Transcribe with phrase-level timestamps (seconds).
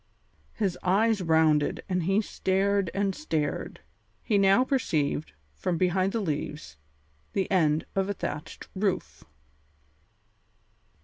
[0.53, 3.81] His eyes rounded and he stared and stared.
[4.23, 6.75] He now perceived, from behind the leaves,
[7.33, 9.23] the end of a thatched roof.